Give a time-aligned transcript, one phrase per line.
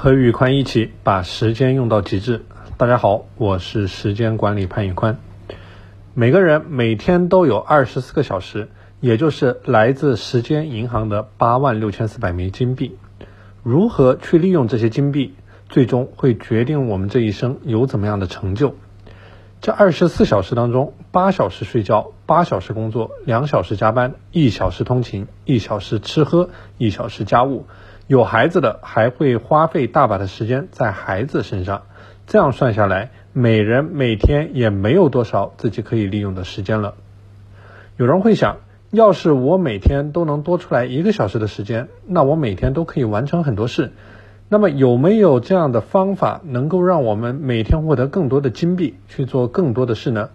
[0.00, 2.44] 和宇宽一起把时间用到极致。
[2.76, 5.18] 大家好，我是时间管理潘宇宽。
[6.14, 8.68] 每个人每天都有二十四个小时，
[9.00, 12.96] 也就是来自时间银行的八万六千四百枚金币。
[13.64, 15.34] 如何去利用这些金币，
[15.68, 18.76] 最终会决定我们这一生有怎么样的成就。
[19.60, 27.66] 这二十四小时当中，八小时睡觉，八小时工作，两小时加班，一小时通勤，一小时吃喝，一小时家务。
[28.08, 31.82] 有孩子的还会花费大把的时间在孩子身上，
[32.26, 36.94] 这样算下来，每人每天也没有多少自己可以利用的时间了。
[37.98, 38.60] 有人会想，
[38.90, 43.92] 要是我每天都能多出来一个小时的时间，那我每天都可以完成很多事。
[44.48, 50.30] 那么有没有这样的方法，能够让我们每天获得更多的金币，去做更多的事呢？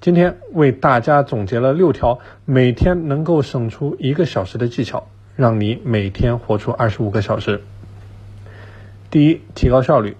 [0.00, 5.08] 今天为大家总结了六条每天能够省出一个小时的技巧。
[5.38, 7.60] 让你每天活出二十五个小时。
[9.08, 10.16] 第一，提高效率。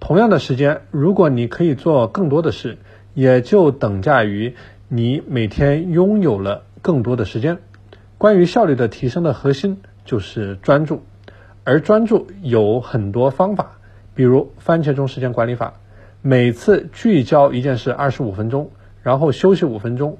[0.00, 2.78] 同样的时间，如果你可以做更多的事，
[3.12, 4.54] 也就等价于
[4.88, 7.58] 你每天拥有了更多的时间。
[8.16, 11.02] 关于效率的提升的核心就是专注，
[11.64, 13.72] 而专注有很多方法，
[14.14, 15.74] 比如番茄钟时间管理法，
[16.22, 18.70] 每次聚焦一件事二十五分钟，
[19.02, 20.16] 然后休息五分钟，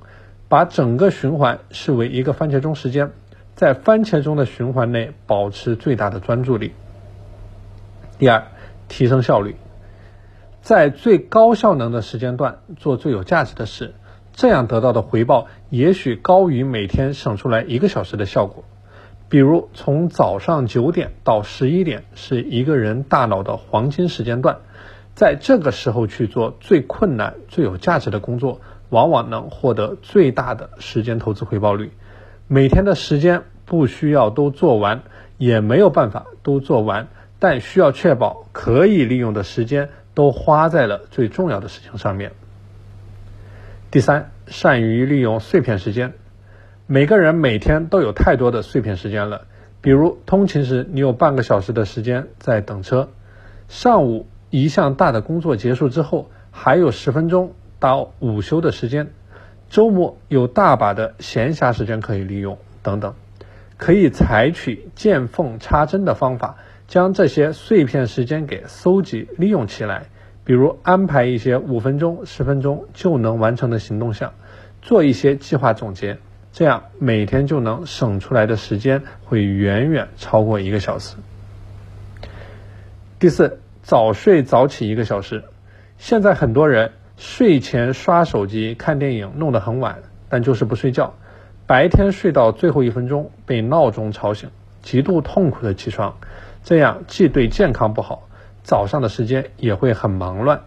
[0.50, 3.12] 把整个循环视为一个番茄钟时间。
[3.60, 6.72] 在番茄钟的循环内保持最大的专注力。
[8.18, 8.44] 第二，
[8.88, 9.54] 提升效率，
[10.62, 13.92] 在最高效能的时间段做最有价值的事，
[14.32, 18.64] 这样得到的回报也许高于每天省出来一个小时的效果。
[19.28, 24.60] 比如，从早上九点到十一点是一个人大脑的黄金时间段，
[25.14, 31.92] 在这个时候去做最困难、最有价值的工作，往往能获得最大的时间投资回报率。
[32.52, 35.02] 每天的时间不需要都做完，
[35.38, 37.06] 也没有办法都做完，
[37.38, 42.32] 但需要确保可以利用的时间都花在了最重要的事情上面。
[43.92, 46.14] 第三，善于利用碎片时间。
[46.88, 49.42] 每个人每天都有太多的碎片时间了，
[49.80, 53.10] 比如通勤时你有半个小时的时间在等车，
[53.68, 59.12] 上午一项大的工作结束之后还有十分钟到午休的时间。
[59.70, 63.14] 周末有大把的闲暇时间可以利用，等等，
[63.76, 66.56] 可以采取见缝插针的方法，
[66.88, 70.06] 将这些碎片时间给搜集利用起来。
[70.42, 74.34] 比如安排一些五分钟、十分钟就能完成的行动项，
[74.82, 76.18] 做一些计划总结，
[76.52, 81.14] 这样每天就能省出来的时间会远远超过一个小时。
[83.20, 85.44] 第四，早睡早起一个小时。
[85.96, 86.90] 现在很多人。
[87.20, 89.98] 睡前刷手机、看电影弄得很晚，
[90.30, 91.12] 但就是不睡觉。
[91.66, 94.48] 白天睡到最后一分钟被闹钟吵醒，
[94.80, 96.16] 极度痛苦的起床，
[96.64, 98.26] 这样既对健康不好，
[98.62, 100.62] 早上的时间也会很忙乱。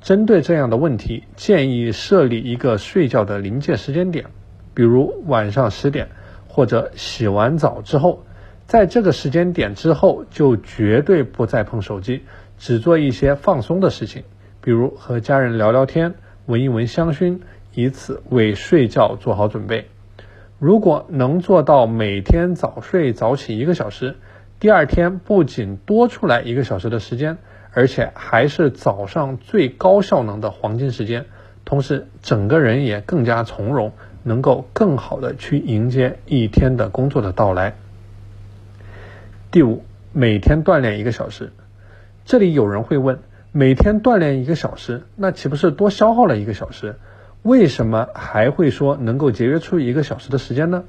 [0.00, 4.26] 针对这样的问题，建议设立一个睡觉的临界时间点，
[4.74, 6.08] 比如晚上十点，
[6.48, 8.24] 或者洗完澡之后，
[8.66, 12.24] 在这个时间点之后就绝对不再碰手机，
[12.58, 14.24] 只做一些放松的事情。
[14.62, 16.14] 比如和家人聊聊天，
[16.46, 17.40] 闻一闻香薰，
[17.74, 19.88] 以此为睡觉做好准备。
[20.60, 24.14] 如果能做到每天早睡早起一个小时，
[24.60, 27.38] 第二天不仅多出来一个小时的时间，
[27.72, 31.26] 而且还是早上最高效能的黄金时间，
[31.64, 37.74] 同时整个人也更加从容，能够更好的去迎接一天的工作的到来。
[39.50, 41.50] 第五，每天锻炼一个小时。
[42.24, 43.18] 这里有人会问。
[43.54, 46.96] 每天锻炼一个小时，那岂不是多消耗了一个小时？
[47.42, 50.82] 为什么还会说能够节约出一个小时的时间呢？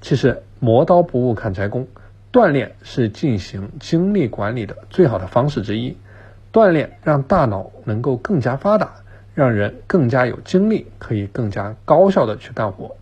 [0.00, 1.86] 其实磨刀不误砍柴工，
[2.32, 5.96] 锻炼是进行精力管理的最好的方式之一。
[6.52, 8.92] 锻炼让大脑能够更加发达，
[9.32, 12.96] 让人更加有精力，可以更加高效的去干活。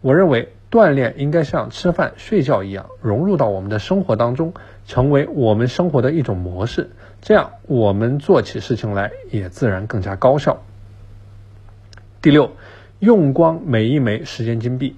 [0.00, 4.54] 我认为锻炼应该像吃饭、睡觉一样，融入到我们的生活当中，
[4.86, 6.90] 成为我们生活的一种模式。
[7.20, 10.62] 这样，我们做起事情来也自然更加高效。
[12.22, 12.52] 第六，
[13.00, 14.94] 用光每一枚时间金币。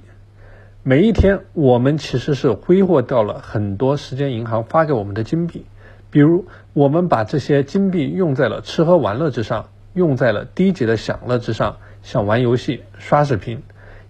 [0.82, 5.64] 每一天，我们其实是挥霍掉了很多时间银行发给我们的金币。
[6.11, 6.44] 比如，
[6.75, 13.62] 我们把这些金币用在了吃喝玩乐之上，用在了低级的享乐之上，像玩游戏、刷视频，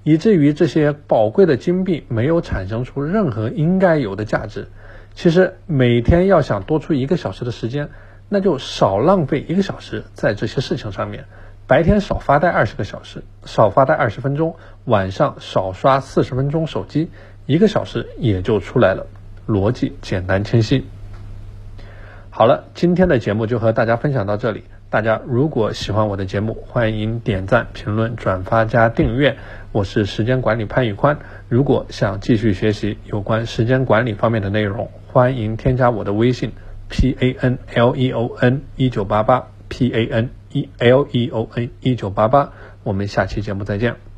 [0.05, 4.69] 以至于这些宝贵的金币没有产生出任何应该有的价值。
[5.15, 7.89] 其实每天要想多出一个小时的时间，
[8.29, 11.25] 那就少浪费一个小时在这些事情上面。
[11.67, 17.09] 白天少发呆二十个小时，少发呆二十分钟，晚上少刷四十分钟手机，
[17.47, 19.07] 一个小时也就出来了。
[19.47, 20.87] 逻辑简单清晰。
[22.31, 22.47] 好。
[22.47, 24.65] 了，今天的节目就和大家分享到这里。
[24.93, 29.39] 大家如果喜欢我的节目，欢迎点赞、评论、转发加订阅。
[29.73, 31.19] 我是时间管理潘宇宽。
[31.49, 36.53] 如果想继续学习有关时间管理方面的内容，欢迎添加我的微信
[36.91, 41.49] p a n l e o n 一九八八 p a n e l e o
[41.55, 42.53] n 一九八八。
[42.83, 44.12] 我们下期节目再见。